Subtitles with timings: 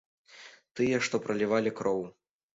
[0.79, 2.03] Тыя, што пралівалі кроў.